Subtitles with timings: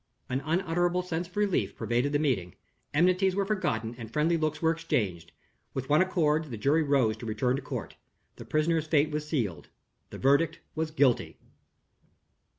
[0.29, 2.55] An unutterable sense of relief pervaded the meeting.
[2.91, 5.31] Enmities were forgotten and friendly looks were exchanged.
[5.75, 7.97] With one accord, the jury rose to return to court.
[8.37, 9.69] The prisoner's fate was sealed.
[10.09, 11.37] The verdict was Guilty.